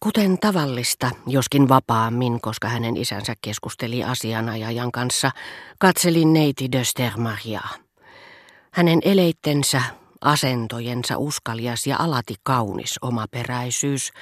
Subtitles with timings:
[0.00, 5.30] Kuten tavallista, joskin vapaammin, koska hänen isänsä keskusteli asianajajan kanssa,
[5.78, 7.68] katselin neiti de Stermariaa.
[8.70, 9.82] Hänen eleittensä,
[10.20, 14.12] asentojensa uskalias ja alati kaunis omaperäisyys,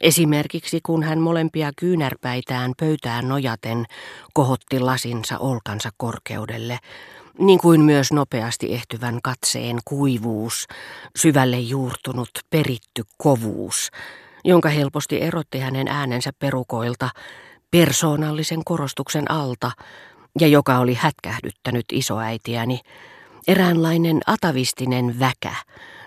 [0.00, 3.86] esimerkiksi kun hän molempia kyynärpäitään pöytään nojaten
[4.34, 6.78] kohotti lasinsa olkansa korkeudelle,
[7.38, 10.66] niin kuin myös nopeasti ehtyvän katseen kuivuus,
[11.16, 13.90] syvälle juurtunut peritty kovuus,
[14.44, 17.10] jonka helposti erotti hänen äänensä perukoilta
[17.70, 19.70] persoonallisen korostuksen alta
[20.40, 22.80] ja joka oli hätkähdyttänyt isoäitiäni,
[23.48, 25.54] eräänlainen atavistinen väkä,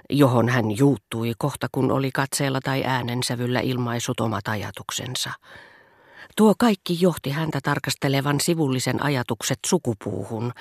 [0.09, 5.31] johon hän juuttui kohta kun oli katseella tai äänensävyllä ilmaisut omat ajatuksensa.
[6.35, 10.51] Tuo kaikki johti häntä tarkastelevan sivullisen ajatukset sukupuuhun,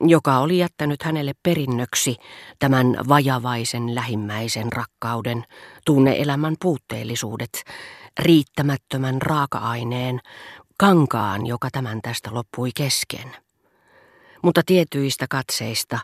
[0.00, 2.16] joka oli jättänyt hänelle perinnöksi
[2.58, 5.44] tämän vajavaisen lähimmäisen rakkauden,
[5.86, 7.64] tunneelämän puutteellisuudet,
[8.18, 10.20] riittämättömän raaka-aineen,
[10.76, 13.36] kankaan, joka tämän tästä loppui kesken.
[14.42, 15.98] Mutta tietyistä katseista,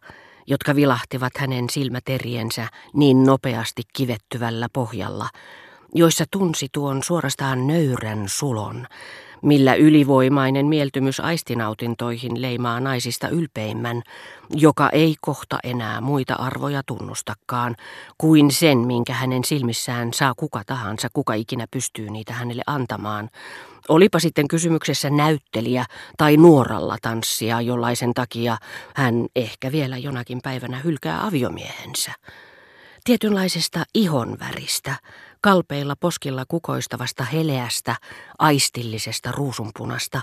[0.47, 5.29] jotka vilahtivat hänen silmäteriensä niin nopeasti kivettyvällä pohjalla,
[5.95, 8.87] joissa tunsi tuon suorastaan nöyrän sulon,
[9.43, 14.03] millä ylivoimainen mieltymys aistinautintoihin leimaa naisista ylpeimmän,
[14.51, 17.77] joka ei kohta enää muita arvoja tunnustakaan,
[18.19, 23.31] kuin sen, minkä hänen silmissään saa kuka tahansa, kuka ikinä pystyy niitä hänelle antamaan.
[23.89, 25.85] Olipa sitten kysymyksessä näyttelijä
[26.17, 28.57] tai nuoralla tanssia, jollaisen takia
[28.95, 32.13] hän ehkä vielä jonakin päivänä hylkää aviomiehensä.
[33.05, 34.95] Tietynlaisesta ihonväristä,
[35.41, 37.97] kalpeilla poskilla kukoistavasta heleästä,
[38.39, 40.21] aistillisesta ruusunpunasta,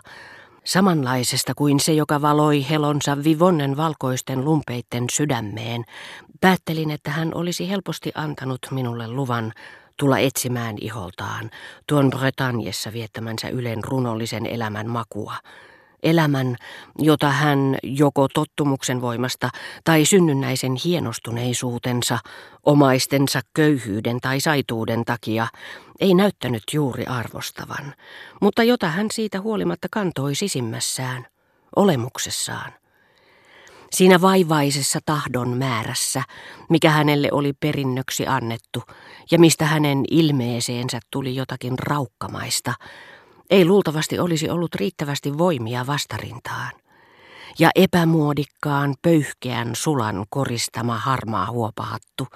[0.63, 5.83] samanlaisesta kuin se, joka valoi helonsa vivonnen valkoisten lumpeitten sydämeen,
[6.41, 9.53] päättelin, että hän olisi helposti antanut minulle luvan
[9.99, 11.51] tulla etsimään iholtaan
[11.87, 15.35] tuon Bretagnessa viettämänsä ylen runollisen elämän makua,
[16.03, 16.55] elämän,
[16.99, 19.49] jota hän joko tottumuksen voimasta
[19.83, 22.19] tai synnynnäisen hienostuneisuutensa,
[22.65, 25.47] omaistensa köyhyyden tai saituuden takia
[25.99, 27.93] ei näyttänyt juuri arvostavan,
[28.41, 31.27] mutta jota hän siitä huolimatta kantoi sisimmässään,
[31.75, 32.73] olemuksessaan.
[33.91, 36.23] Siinä vaivaisessa tahdon määrässä,
[36.69, 38.83] mikä hänelle oli perinnöksi annettu
[39.31, 42.73] ja mistä hänen ilmeeseensä tuli jotakin raukkamaista,
[43.49, 46.71] ei luultavasti olisi ollut riittävästi voimia vastarintaan.
[47.59, 52.27] Ja epämuodikkaan, pöyhkeän sulan koristama harmaa huopahattu,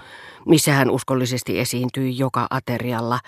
[0.45, 3.19] missä hän uskollisesti esiintyi joka aterialla,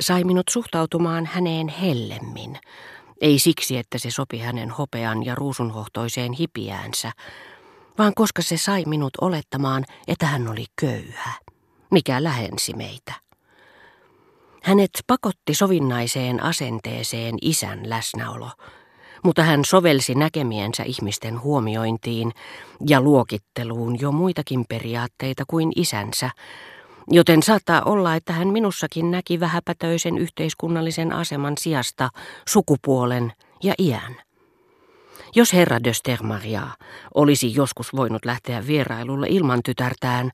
[0.00, 2.58] sai minut suhtautumaan häneen hellemmin.
[3.20, 7.12] Ei siksi, että se sopi hänen hopean ja ruusunhohtoiseen hipiäänsä,
[7.98, 11.32] vaan koska se sai minut olettamaan, että hän oli köyhä,
[11.90, 13.25] mikä lähensi meitä.
[14.66, 18.50] Hänet pakotti sovinnaiseen asenteeseen isän läsnäolo,
[19.24, 22.32] mutta hän sovelsi näkemiensä ihmisten huomiointiin
[22.88, 26.30] ja luokitteluun jo muitakin periaatteita kuin isänsä,
[27.08, 32.08] joten saattaa olla, että hän minussakin näki vähäpätöisen yhteiskunnallisen aseman sijasta
[32.48, 34.25] sukupuolen ja iän.
[35.36, 36.62] Jos herra de Stermaria
[37.14, 40.30] olisi joskus voinut lähteä vierailulle ilman tytärtään,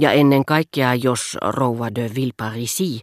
[0.00, 3.00] ja ennen kaikkea jos rouva de Villeparisi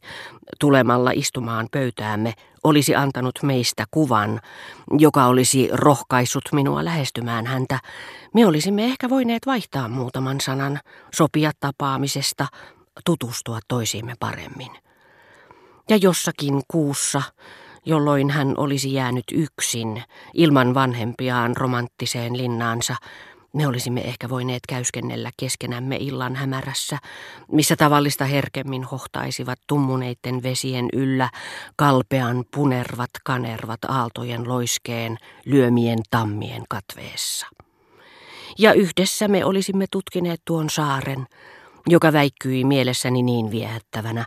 [0.60, 4.40] tulemalla istumaan pöytäämme olisi antanut meistä kuvan,
[4.98, 7.80] joka olisi rohkaissut minua lähestymään häntä,
[8.34, 10.80] me olisimme ehkä voineet vaihtaa muutaman sanan,
[11.14, 12.48] sopia tapaamisesta,
[13.06, 14.72] tutustua toisiimme paremmin.
[15.90, 17.22] Ja jossakin kuussa
[17.86, 20.04] jolloin hän olisi jäänyt yksin,
[20.34, 22.96] ilman vanhempiaan romanttiseen linnaansa,
[23.54, 26.98] me olisimme ehkä voineet käyskennellä keskenämme illan hämärässä,
[27.52, 31.30] missä tavallista herkemmin hohtaisivat tummuneitten vesien yllä
[31.76, 37.48] kalpean punervat kanervat aaltojen loiskeen lyömien tammien katveessa.
[38.58, 41.28] Ja yhdessä me olisimme tutkineet tuon saaren,
[41.88, 44.26] joka väikkyi mielessäni niin viehättävänä,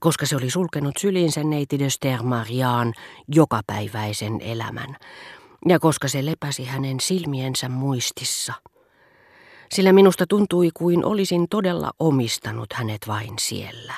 [0.00, 2.94] koska se oli sulkenut syliinsä neiti de Stermariaan
[3.34, 4.96] jokapäiväisen elämän,
[5.68, 8.52] ja koska se lepäsi hänen silmiensä muistissa.
[9.72, 13.94] Sillä minusta tuntui kuin olisin todella omistanut hänet vain siellä,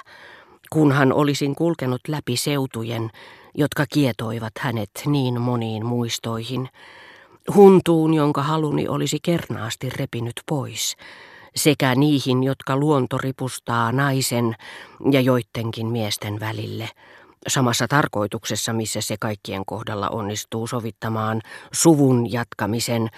[0.71, 3.11] kunhan olisin kulkenut läpi seutujen,
[3.55, 6.69] jotka kietoivat hänet niin moniin muistoihin,
[7.55, 10.97] huntuun, jonka haluni olisi kernaasti repinyt pois,
[11.57, 14.55] sekä niihin, jotka luonto ripustaa naisen
[15.11, 16.89] ja joidenkin miesten välille,
[17.49, 21.41] samassa tarkoituksessa, missä se kaikkien kohdalla onnistuu sovittamaan
[21.73, 23.09] suvun jatkamisen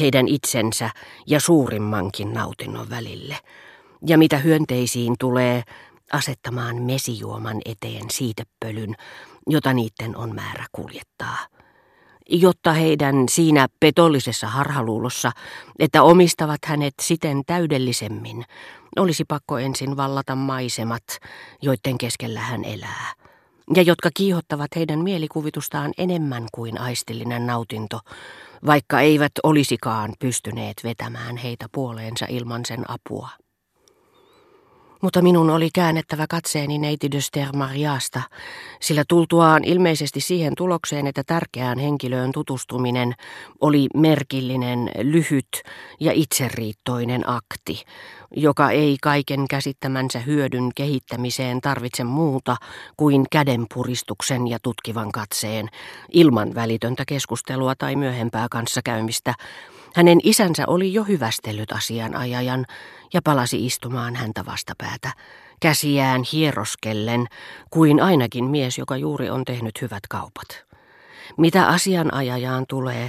[0.00, 0.90] heidän itsensä
[1.26, 3.36] ja suurimmankin nautinnon välille.
[4.06, 5.62] Ja mitä hyönteisiin tulee,
[6.12, 8.94] asettamaan mesijuoman eteen siitepölyn,
[9.46, 11.38] jota niiden on määrä kuljettaa.
[12.30, 15.32] Jotta heidän siinä petollisessa harhaluulossa,
[15.78, 18.44] että omistavat hänet siten täydellisemmin,
[18.96, 21.04] olisi pakko ensin vallata maisemat,
[21.62, 23.12] joiden keskellä hän elää,
[23.76, 28.00] ja jotka kiihottavat heidän mielikuvitustaan enemmän kuin aistillinen nautinto,
[28.66, 33.45] vaikka eivät olisikaan pystyneet vetämään heitä puoleensa ilman sen apua.
[35.02, 38.22] Mutta minun oli käännettävä katseeni neiti de Stermariasta,
[38.80, 43.14] sillä tultuaan ilmeisesti siihen tulokseen, että tärkeään henkilöön tutustuminen
[43.60, 45.62] oli merkillinen, lyhyt
[46.00, 47.84] ja itseriittoinen akti,
[48.36, 52.56] joka ei kaiken käsittämänsä hyödyn kehittämiseen tarvitse muuta
[52.96, 55.68] kuin kädenpuristuksen ja tutkivan katseen,
[56.12, 59.34] ilman välitöntä keskustelua tai myöhempää kanssakäymistä,
[59.94, 62.66] hänen isänsä oli jo hyvästellyt asianajajan
[63.14, 65.12] ja palasi istumaan häntä vastapäätä,
[65.60, 67.26] käsiään hieroskellen,
[67.70, 70.66] kuin ainakin mies, joka juuri on tehnyt hyvät kaupat.
[71.36, 73.08] Mitä asianajajaan tulee,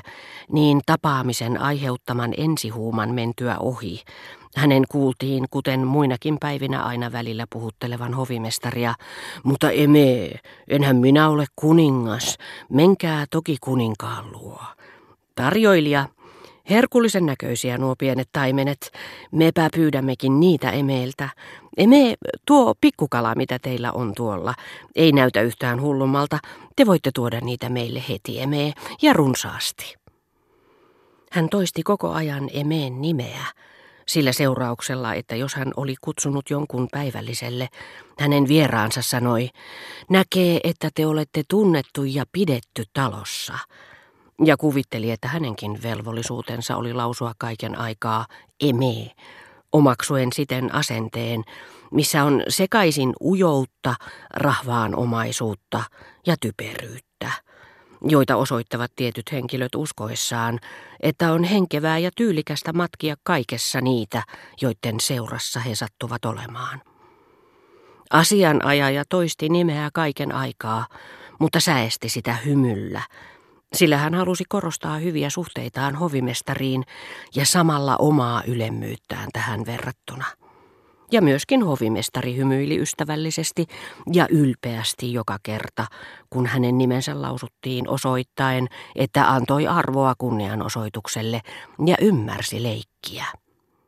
[0.51, 4.03] niin tapaamisen aiheuttaman ensihuuman mentyä ohi,
[4.55, 8.93] hänen kuultiin, kuten muinakin päivinä aina välillä puhuttelevan hovimestaria,
[9.43, 10.31] mutta eme,
[10.67, 12.37] enhän minä ole kuningas,
[12.69, 14.61] menkää toki kuninkaan luo.
[15.35, 16.05] Tarjoilija,
[16.69, 18.91] Herkullisen näköisiä nuo pienet taimenet.
[19.31, 21.29] Mepä pyydämmekin niitä emeiltä.
[21.77, 22.15] Eme,
[22.45, 24.53] tuo pikkukala, mitä teillä on tuolla,
[24.95, 26.39] ei näytä yhtään hullummalta.
[26.75, 29.95] Te voitte tuoda niitä meille heti emee ja runsaasti.
[31.31, 33.45] Hän toisti koko ajan emeen nimeä,
[34.07, 37.67] sillä seurauksella, että jos hän oli kutsunut jonkun päivälliselle,
[38.19, 39.49] hänen vieraansa sanoi,
[40.09, 43.53] näkee, että te olette tunnettu ja pidetty talossa–
[44.45, 48.25] ja kuvitteli, että hänenkin velvollisuutensa oli lausua kaiken aikaa
[48.61, 49.11] eme,
[49.71, 51.43] omaksuen siten asenteen,
[51.91, 53.95] missä on sekaisin ujoutta,
[54.33, 55.83] rahvaanomaisuutta
[56.27, 57.31] ja typeryyttä,
[58.01, 60.59] joita osoittavat tietyt henkilöt uskoessaan,
[60.99, 64.23] että on henkevää ja tyylikästä matkia kaikessa niitä,
[64.61, 66.81] joiden seurassa he sattuvat olemaan.
[68.09, 70.87] Asianajaja toisti nimeä kaiken aikaa,
[71.39, 73.01] mutta säesti sitä hymyllä,
[73.75, 76.83] sillä hän halusi korostaa hyviä suhteitaan hovimestariin
[77.35, 80.25] ja samalla omaa ylemmyyttään tähän verrattuna.
[81.11, 83.65] Ja myöskin hovimestari hymyili ystävällisesti
[84.13, 85.85] ja ylpeästi joka kerta,
[86.29, 91.41] kun hänen nimensä lausuttiin osoittaen, että antoi arvoa kunnianosoitukselle
[91.85, 93.25] ja ymmärsi leikkiä.